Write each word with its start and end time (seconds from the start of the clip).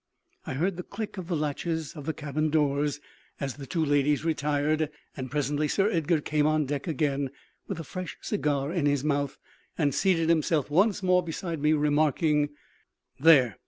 I 0.47 0.55
heard 0.55 0.77
the 0.77 0.81
click 0.81 1.19
of 1.19 1.27
the 1.27 1.35
latches 1.35 1.93
of 1.95 2.07
the 2.07 2.13
cabin 2.15 2.49
doors 2.49 2.99
as 3.39 3.53
the 3.57 3.67
two 3.67 3.85
ladies 3.85 4.25
retired, 4.25 4.89
and 5.15 5.29
presently 5.29 5.67
Sir 5.67 5.91
Edgar 5.91 6.21
came 6.21 6.47
on 6.47 6.65
deck 6.65 6.87
again, 6.87 7.29
with 7.67 7.79
a 7.79 7.83
fresh 7.83 8.17
cigar 8.19 8.73
in 8.73 8.87
his 8.87 9.03
mouth, 9.03 9.37
and 9.77 9.93
seated 9.93 10.27
himself 10.27 10.71
once 10.71 11.03
more 11.03 11.21
beside 11.21 11.59
me, 11.61 11.73
remarking 11.73 12.49
"There! 13.19 13.59